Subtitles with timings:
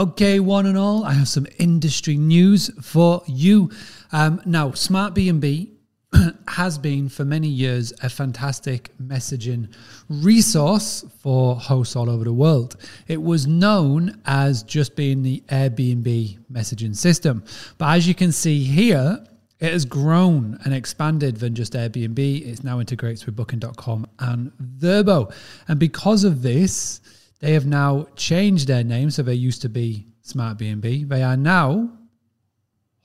[0.00, 3.70] Okay, one and all, I have some industry news for you.
[4.12, 5.72] Um, now, Smartbnb
[6.48, 9.70] has been for many years a fantastic messaging
[10.08, 12.78] resource for hosts all over the world.
[13.08, 17.44] It was known as just being the Airbnb messaging system.
[17.76, 19.22] But as you can see here,
[19.58, 22.18] it has grown and expanded than just Airbnb.
[22.46, 25.30] It now integrates with Booking.com and Vrbo.
[25.68, 27.02] And because of this,
[27.40, 29.10] they have now changed their name.
[29.10, 31.08] So they used to be Smartbnb.
[31.08, 31.90] They are now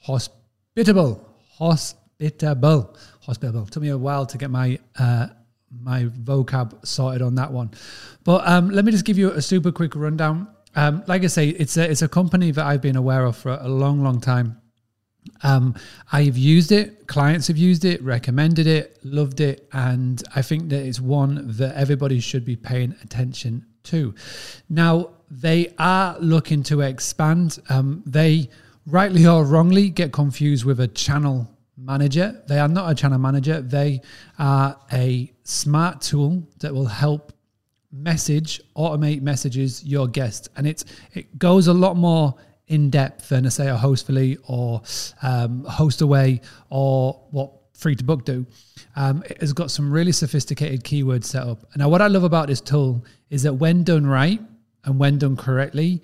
[0.05, 1.28] Hospitable.
[1.58, 2.95] Hospitable.
[3.22, 3.66] Hospitable.
[3.66, 5.28] Took me a while to get my uh,
[5.82, 7.72] my vocab sorted on that one.
[8.23, 10.48] But um, let me just give you a super quick rundown.
[10.76, 13.58] Um, like I say, it's a, it's a company that I've been aware of for
[13.59, 14.62] a long, long time.
[15.42, 15.73] Um,
[16.12, 20.86] I've used it, clients have used it, recommended it, loved it, and I think that
[20.86, 24.13] it's one that everybody should be paying attention to.
[24.70, 27.59] Now, they are looking to expand.
[27.70, 28.49] Um, they,
[28.85, 32.42] rightly or wrongly, get confused with a channel manager.
[32.47, 34.02] They are not a channel manager, they
[34.39, 37.33] are a smart tool that will help
[37.92, 42.36] message, automate messages your guests And it's it goes a lot more
[42.67, 44.81] in depth than, say, a Hostfully or
[45.22, 48.45] um, Hostaway or what Freetobook do.
[48.95, 51.66] Um, it has got some really sophisticated keywords set up.
[51.76, 54.42] Now, what I love about this tool is that when done right
[54.86, 56.02] and when done correctly,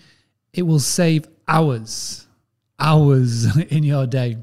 [0.53, 2.27] it will save hours,
[2.79, 4.37] hours in your day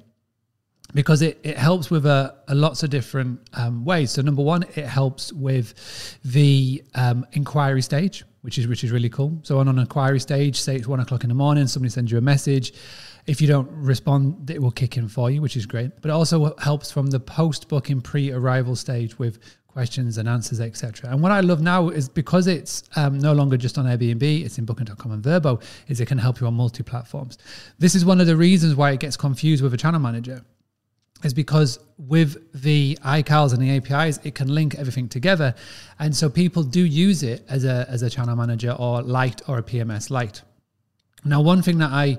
[0.94, 4.10] because it, it helps with a, a lots of different um, ways.
[4.12, 9.08] So number one, it helps with the um, inquiry stage, which is which is really
[9.08, 9.38] cool.
[9.42, 12.18] So on an inquiry stage, say it's one o'clock in the morning, somebody sends you
[12.18, 12.72] a message.
[13.26, 16.00] If you don't respond, it will kick in for you, which is great.
[16.00, 20.60] But it also helps from the post booking pre arrival stage with questions and answers,
[20.60, 21.10] etc.
[21.10, 24.58] And what I love now is because it's um, no longer just on Airbnb, it's
[24.58, 27.38] in Booking.com and Vrbo, is it can help you on multi platforms.
[27.78, 30.42] This is one of the reasons why it gets confused with a channel manager
[31.24, 35.54] is because with the iCals and the APIs, it can link everything together.
[35.98, 39.58] And so people do use it as a, as a channel manager or light or
[39.58, 40.42] a PMS light.
[41.24, 42.18] Now, one thing that I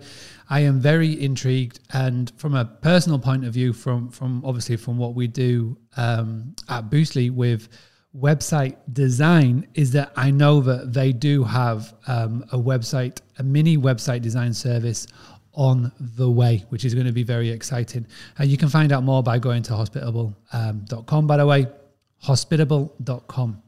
[0.51, 4.97] I am very intrigued, and from a personal point of view, from from obviously from
[4.97, 7.69] what we do um, at Boostly with
[8.15, 13.77] website design, is that I know that they do have um, a website, a mini
[13.77, 15.07] website design service
[15.59, 18.07] on the way, which is going to be very exciting.
[18.39, 21.67] Uh, you can find out more by going to hospitable.com, um, by the way,
[22.23, 23.61] hospitable.com.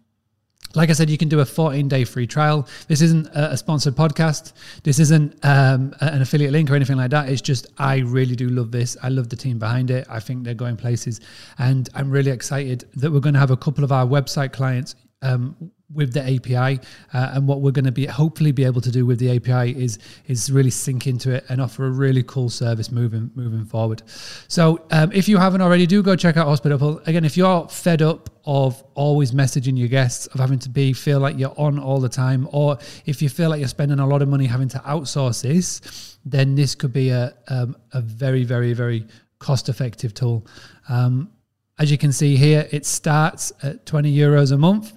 [0.73, 2.65] Like I said, you can do a 14 day free trial.
[2.87, 4.53] This isn't a sponsored podcast.
[4.83, 7.27] This isn't um, an affiliate link or anything like that.
[7.27, 8.95] It's just, I really do love this.
[9.03, 10.07] I love the team behind it.
[10.09, 11.19] I think they're going places.
[11.59, 14.95] And I'm really excited that we're going to have a couple of our website clients
[15.21, 16.79] um, with the API.
[17.13, 19.71] Uh, and what we're going to be hopefully be able to do with the API
[19.71, 24.03] is is really sync into it and offer a really cool service moving moving forward.
[24.47, 27.01] So um, if you haven't already, do go check out Hospitable.
[27.05, 31.19] Again, if you're fed up of always messaging your guests, of having to be feel
[31.19, 34.21] like you're on all the time, or if you feel like you're spending a lot
[34.21, 38.73] of money having to outsource this, then this could be a um, a very very
[38.73, 39.05] very
[39.39, 40.45] cost effective tool.
[40.89, 41.31] Um,
[41.79, 44.93] as you can see here, it starts at 20 euros a month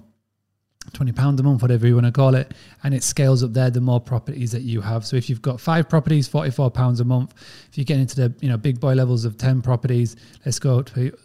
[0.93, 2.53] 20 pounds a month, whatever you want to call it,
[2.83, 5.05] and it scales up there the more properties that you have.
[5.05, 7.33] So if you've got five properties, 44 pounds a month.
[7.69, 10.81] If you get into the you know big boy levels of 10 properties, let's go
[10.81, 11.17] to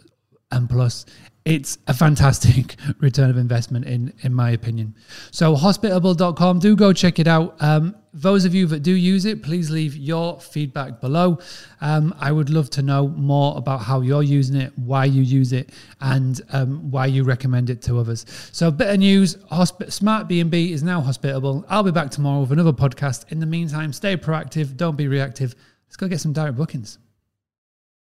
[0.51, 1.05] and plus
[1.45, 4.95] it's a fantastic return of investment in in my opinion.
[5.31, 7.55] So hospitable.com do go check it out.
[7.61, 11.39] Um, those of you that do use it please leave your feedback below.
[11.79, 15.53] Um, i would love to know more about how you're using it why you use
[15.53, 18.25] it and um, why you recommend it to others.
[18.51, 21.65] So bit of news Smartbnb is now hospitable.
[21.69, 23.31] I'll be back tomorrow with another podcast.
[23.31, 25.55] In the meantime stay proactive don't be reactive.
[25.87, 26.99] Let's go get some direct bookings